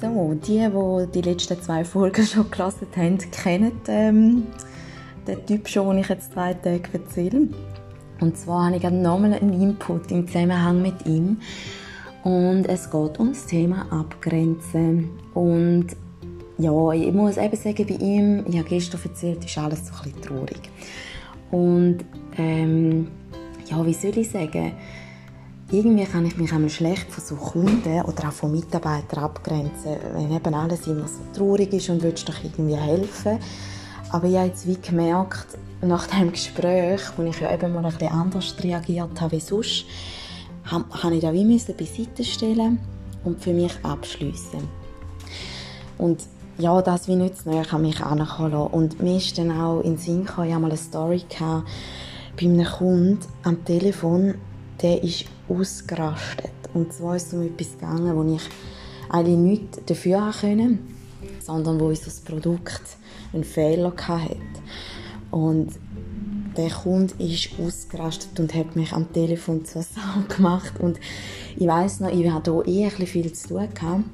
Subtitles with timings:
[0.00, 4.46] So, die, die die letzten zwei Folgen schon gelesen haben, kennen ähm,
[5.26, 7.48] den Typ schon, den ich jetzt zwei Tage erzähle.
[8.20, 11.38] Und zwar habe ich nochmal einen Input im Zusammenhang mit ihm.
[12.24, 15.10] Und es geht um das Thema Abgrenzen.
[15.34, 15.88] Und
[16.56, 20.12] ja, ich muss eben sagen, bei ihm, ich habe gestern erzählt, ist alles so ein
[20.12, 20.60] bisschen traurig.
[21.50, 21.98] Und
[22.38, 23.08] ähm,
[23.66, 24.72] ja, wie soll ich sagen,
[25.72, 30.32] irgendwie kann ich mich einmal schlecht von so Kunden oder auch von Mitarbeitern abgrenzen, wenn
[30.32, 33.38] eben alles immer so traurig ist und willst doch irgendwie helfen.
[34.10, 35.46] Aber ich habe jetzt wie gemerkt,
[35.82, 39.84] nach dem Gespräch, wo ich ja eben mal ein bisschen anders reagiert habe wie sonst,
[40.64, 42.78] habe ich da wie müssen beiseite stellen
[43.24, 44.60] und für mich abschließen.
[45.98, 46.20] Und
[46.58, 49.94] ja, das wie nicht zu näher an mich herankommen Und mir ist dann auch in
[49.94, 51.68] den Sinn gekommen, ich hatte mal eine Story gehabt,
[52.38, 54.34] bei einem Kunden am Telefon,
[54.82, 56.50] der ist ausgerastet.
[56.74, 58.42] Und zwar ist es um etwas gegangen, wo ich
[59.08, 60.78] eigentlich nichts dafür haben konnte,
[61.40, 62.82] sondern wo unser Produkt
[63.32, 64.36] einen Fehler hatte.
[65.30, 65.72] Und
[66.56, 70.74] der Kunde ist ausgerastet und hat mich am Telefon zur Sau gemacht.
[70.80, 70.98] Und
[71.56, 73.68] ich weiß noch, ich hatte hier eh ein viel zu tun.
[73.74, 74.04] Gehabt.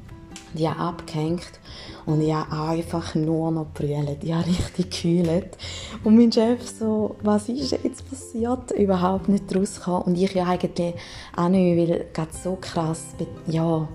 [0.54, 1.60] Ich habe abgehängt
[2.06, 4.22] und ich einfach nur noch brüllt.
[4.22, 5.56] Ich habe richtig gekühlt.
[6.04, 8.70] Und mein Chef so, was ist jetzt passiert?
[8.70, 10.02] Überhaupt nicht rausgekommen.
[10.02, 10.94] Und ich ja eigentlich
[11.36, 13.06] auch nicht, weil es so krass,
[13.46, 13.88] ja,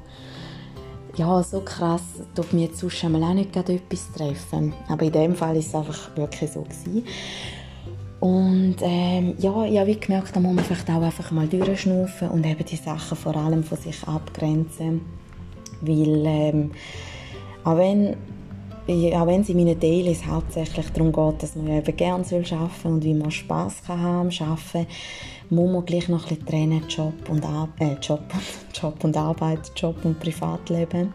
[1.16, 2.04] ja, so krass,
[2.36, 4.74] tut mir jetzt sonst einmal auch nicht etwas treffen.
[4.88, 6.62] Aber in dem Fall war es einfach wirklich so.
[6.62, 7.06] Gewesen.
[8.22, 12.46] Und ähm, ja, ich habe gemerkt, da muss man vielleicht auch einfach mal durchschnaufen und
[12.46, 15.02] eben die Sachen vor allem von sich abgrenzen.
[15.82, 16.72] Weil ähm,
[17.64, 18.16] auch wenn,
[19.14, 22.92] auch wenn es in meinen Dailies hauptsächlich darum geht, dass man eben gerne arbeiten soll
[22.92, 24.88] und wie man Spass kann haben Arbeiten,
[25.50, 27.44] muss man gleich noch ein bisschen trennen, Job und,
[27.80, 28.22] äh, Job,
[28.74, 31.14] Job und Arbeit, Job und Privatleben.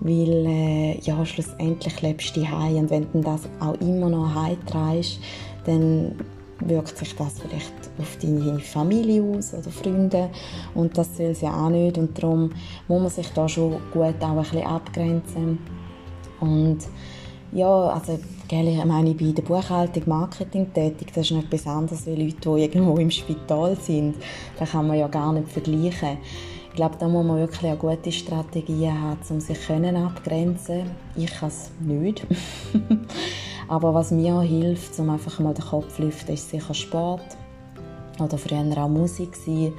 [0.00, 5.20] Weil äh, ja, schlussendlich lebst du heim und wenn du das auch immer noch heimtreibst,
[5.64, 6.16] dann
[6.60, 10.30] wirkt sich das vielleicht auf deine Familie aus oder Freunde
[10.74, 12.50] und das soll es ja auch nicht und darum
[12.88, 15.58] muss man sich da schon gut auch ein bisschen abgrenzen
[16.40, 16.78] und
[17.52, 18.18] ja, also
[18.48, 22.62] ich meine, in der Buchhaltung, Marketing tätig, das ist nicht etwas anderes als Leute, die
[22.62, 24.16] irgendwo im Spital sind.
[24.58, 26.18] Das kann man ja gar nicht vergleichen.
[26.68, 30.82] Ich glaube, da muss man wirklich eine gute Strategie haben, um sich abgrenzen
[31.16, 32.26] Ich kann es nicht.
[33.68, 37.36] Aber was mir hilft, um einfach mal den Kopf zu lüften, ist sicher Sport
[38.20, 39.72] oder früher auch Musik sein.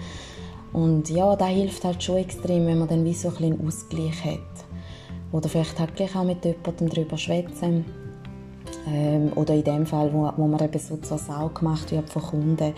[0.74, 4.24] Und ja, das hilft halt schon extrem, wenn man dann wie so ein einen Ausgleich
[4.26, 4.40] hat.
[5.31, 7.86] Oder vielleicht halt gleich auch mit jemandem darüber schwätzen.
[8.88, 12.22] Ähm, oder in dem Fall, wo, wo man eben so zur Sau gemacht wird von
[12.22, 12.74] Kunden,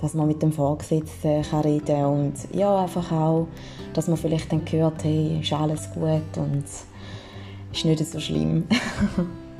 [0.00, 3.46] dass man mit dem Vorgesetzten kann reden und ja, einfach auch,
[3.94, 6.64] dass man vielleicht dann hört, hey, ist alles gut und
[7.72, 8.64] ist nicht so schlimm.